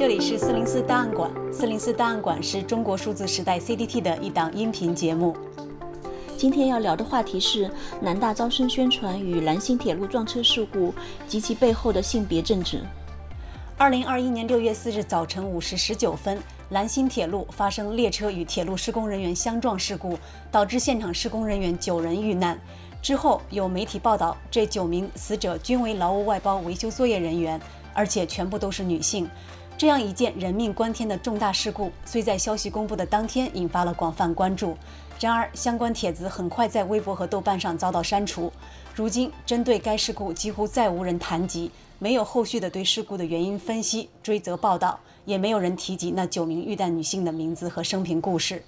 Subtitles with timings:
[0.00, 1.30] 这里是四零四档案馆。
[1.52, 5.36] 四零四档案馆是中国数字时代 CDT 的一档音频节目。
[6.38, 7.70] 今天要聊的话题是
[8.00, 10.94] 南大招生宣传与兰新铁路撞车事故
[11.28, 12.80] 及其背后的性别政治。
[13.76, 16.38] 二零二一年六月四日早晨五时十九分，
[16.70, 20.18] 兰新铁路发生列车与铁路施工人员相撞事故，
[20.50, 22.58] 导致现场施工人员九人遇难。
[23.02, 27.60] 之后有媒体报道，这九名死者均为劳务外包维修作业人员，
[27.92, 29.28] 而且全部都是女性。
[29.80, 34.76] 这样一件人命关天的重大事故，虽在消息公布的当天引发了广泛关注，
[35.18, 38.52] 然而相关帖子很快在微博和豆瓣上遭到删除。
[38.94, 48.62] 如今，针对该事故几乎再无人谈及，没有后续的对事故的原因分析、追责报道，也没有人提及那九名遇难女性的名字和生平故事。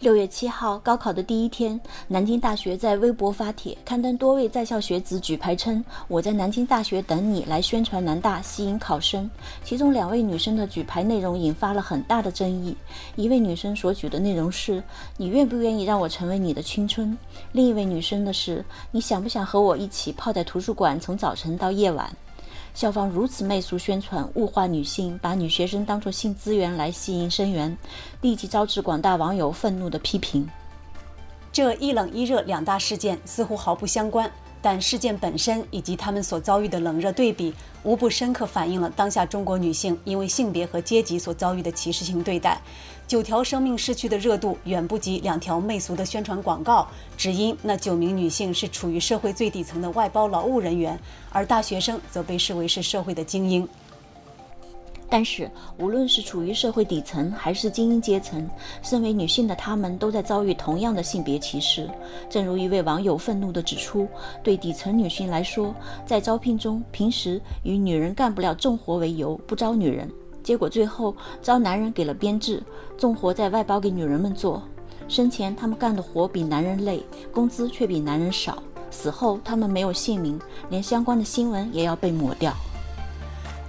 [0.00, 9.30] 六月七号，高考的第一天，南京大学在微博发帖，刊登多位在校学子举牌称：“我在南京大学等你，来宣传南大，吸引考生。”
[9.64, 12.76] 其中两位女生的举牌内容引发了很大的争议。
[13.16, 14.82] 一位女生所举的内容是
[15.16, 17.16] ：“你愿不愿意让我成为你的青春？”
[17.52, 22.14] 另一位女生的是：“你想不想和我一起泡在图书馆，从早晨到夜晚？”
[22.74, 27.78] 校方如此媚俗宣传，物化女性，把女学生当作性资源来吸引生源，
[28.20, 30.44] 立即招致广大网友愤怒的批评。
[31.54, 34.28] 这一冷一热两大事件似乎毫不相关。
[34.60, 42.60] 但事件本身以及他们所遭遇的冷热对比，无不深刻反映了当下中国女性因为性别和阶级所遭遇的歧视性对待。
[43.06, 50.98] 九条生命逝去的热度远不及两条媚俗的宣传广告，只因那九名女性是处于社会最底层的外包劳务人员，
[51.30, 53.68] 而大学生则被视为是社会的精英。
[55.14, 55.48] 但是，
[55.78, 58.50] 无论是处于社会底层还是精英阶层，
[58.82, 61.88] 身为女性的她们都在遭遇同样的性别歧视。
[62.28, 64.08] 正如一位网友愤怒地指出
[64.42, 65.72] ：“对底层女性来说，
[66.04, 70.10] 在招聘中，平时以女人干不了重活为由不招女人，
[70.42, 72.60] 结果最后招男人给了编制，
[72.98, 74.60] 重活再外包给女人们做。
[75.06, 77.00] 生前他们干的活比男人累，
[77.32, 78.54] 工资却比男人少；
[78.90, 80.36] 死后他们没有姓名，
[80.70, 82.52] 连相关的新闻也要被抹掉。”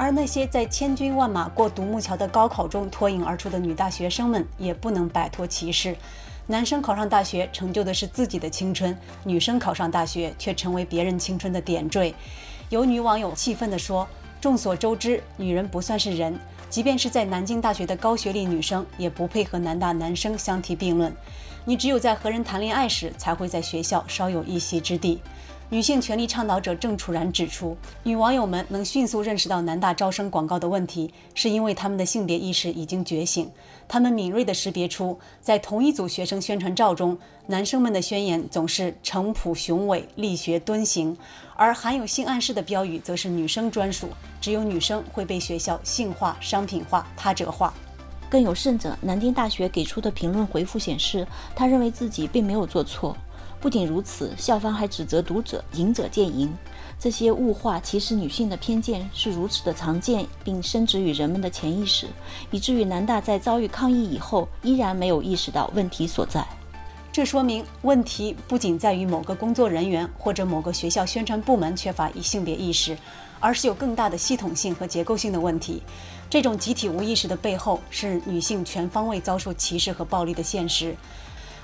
[0.00, 5.94] 而那些在千军万马过独木桥的高考中脱颖而出的女大学生们，也不能摆脱歧视。
[6.46, 12.14] 男生考上大学成就的是自己的青春，女生考上大学却成为别人青春的点缀。
[12.70, 14.08] 有女网友气愤地说
[14.40, 16.34] ：“众所周知，女人不算是人，
[16.70, 21.14] 即便是在南京大学的高学历女生，也不配和南大男生相提并论。
[21.66, 25.20] 你只有在和人谈恋爱时，才会在学校稍有一席之地。”
[25.72, 33.48] 女性权利倡导者郑楚然指出，女网友们能迅速认识到南大招生广告的问题，是因为她们的性别意识已经觉醒。
[33.86, 37.16] 她们敏锐地识别出，在同一组学生宣传照中，
[37.46, 41.16] 男生们的宣言总是诚朴雄伟、力学敦行，
[41.54, 44.08] 而含有性暗示的标语则是女生专属。
[44.40, 47.72] 只有女生会被学校性化、商品化、他者化。
[48.28, 53.16] 更有甚者，南京大学给出的评论回复显示，他认为自己并没有做错。
[53.60, 56.50] 不仅如此，校方还指责读者“仁者见仁”，
[56.98, 62.06] 这些物化、歧视女性的偏见是如此的常见，并深植于人们的潜意识，
[62.50, 66.42] 以至于南大在遭遇抗议以后，依然没有意识到问题所在。
[67.12, 72.96] 这说明问题不仅在于某个工作人员或者某个学校宣传部门缺乏性别意识，
[73.40, 75.82] 而是有更大的系统性和结构性的问题。
[76.30, 80.96] 这种集体无意识的背后，是女性全方位遭受歧视和暴力的现实。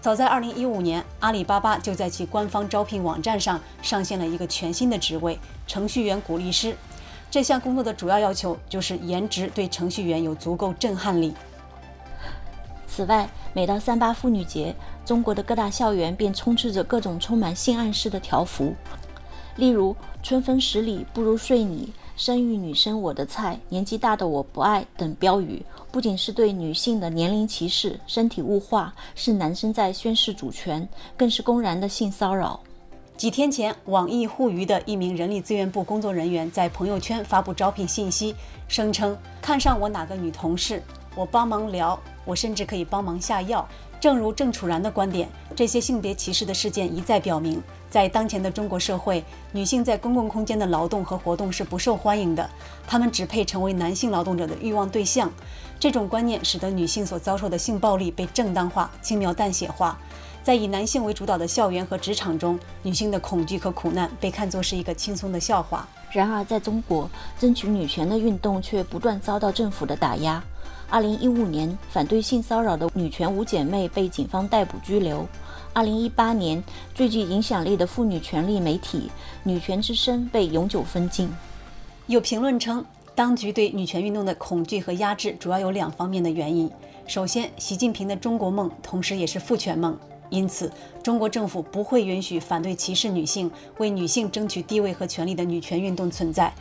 [0.00, 5.38] 早在2015年，阿里巴巴就在其官方招聘网站上上线了一个全新的职位——
[5.68, 6.74] 程序员鼓励师。
[7.30, 11.34] 这项工作的主要要求就是颜值对程序员有足够震撼力。
[12.86, 14.74] 此外，每到三八妇女节，
[15.04, 18.74] 中国的各大校园便充斥着各种充满性暗示的条幅，
[19.56, 19.94] 例如
[20.24, 21.92] “春风十里不如睡你”。
[22.20, 30.86] 生育女生我的菜，年纪大的我不爱等标语，不仅是对女性的年龄歧视、身体物化，是男生在宣示主权，
[31.16, 32.60] 更是公然的性骚扰。
[33.16, 38.34] 几天前，网易互娱的一名人力资源部工作人员在朋友圈发布招聘信息，
[38.68, 40.82] 声称看上我哪个女同事，
[41.14, 43.66] 我帮忙聊，我甚至可以帮忙下药。
[44.00, 49.22] 正如郑楚然的观点，这些性别歧视的事件一再表明，在当前的中国社会，
[49.52, 52.48] 女性在公共空间的劳动和活动是不受欢迎的，
[52.86, 55.30] 她们只配成为男性劳动者的欲望对象。
[55.78, 59.98] 这种观念使得女性所遭受的性暴力被正当化、轻描淡写化。
[60.42, 65.86] 在以男性为主导的校园和职场中，女性的恐惧和苦难被看作是一个轻松的笑话。
[66.10, 70.42] 然而，在中国，争取女权的运动却不断遭到政府的打压。
[70.90, 75.24] 二零一五年，反对性骚扰的女权五姐妹被警方逮捕拘留。
[75.72, 76.60] 二零一八年，
[76.92, 79.08] 最具影响力的妇女权利媒体
[79.44, 81.30] 《女权之声》被永久封禁。
[82.08, 82.84] 有评论称，
[83.14, 86.68] 当局对女权运动的恐惧和压制主要有两方面的原因。
[87.06, 89.96] 首先，习近平的中国梦同时也是父权梦，
[90.28, 90.72] 因此
[91.04, 93.48] 中国政府不会允许反对歧视女性、
[93.78, 96.52] 为女性争取地位和权利的女权运动存在。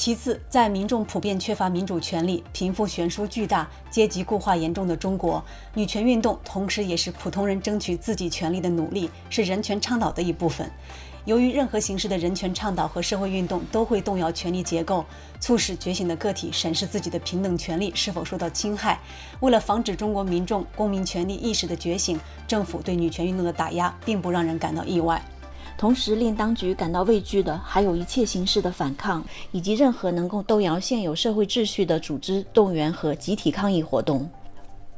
[0.00, 5.44] 其次，在民众普遍缺乏民主权利、贫富悬殊巨大、阶级固化严重的中国，
[5.74, 10.70] 女权运动同时也是普通人争取自己权利的努力，是人权倡导的一部分。
[11.26, 15.04] 由于任何形式的人权倡导和社会运动都会动摇权力结构，
[15.38, 18.98] 促使觉醒的个体审视自己的平等权利是否受到侵害。
[19.40, 22.18] 为了防止中国民众公民权利意识的觉醒，
[22.48, 25.22] 政府对女权运动的打压并不让人感到意外。
[25.80, 34.28] 同时，令当局感到畏惧的还有一切形式的反抗，以及任何能够动摇现有社会秩序的组织动员和集体抗议活动。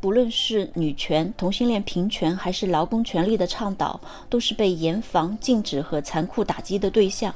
[0.00, 4.00] 不论是女权、同性恋平权，还是劳工权利的倡导，
[4.30, 7.34] 都是被严防、禁止和残酷打击的对象。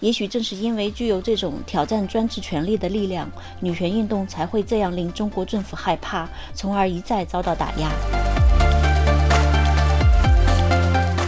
[0.00, 8.25] 也许正是因为具有这种挑战专制权力的力量，女权运动才会这样令中国政府害怕，从而一再遭到打压。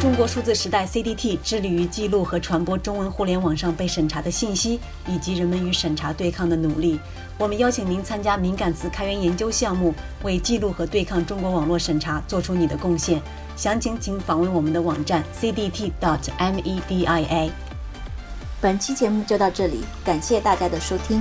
[0.01, 4.79] 中国数字时代 （CDT） 致力于记录和传播中文互联网上被审查的信息，
[5.09, 7.01] 以及人们与审查对抗的努力。
[7.37, 9.93] 我们邀请您参加敏感词开源研究项目，
[10.23, 13.21] 为记录和对抗中国网络审查做出你的贡献。
[13.57, 15.91] 详情请访问我们的网站 cdt.media。
[18.61, 21.21] 本期节目就到这里，感谢大家的收听。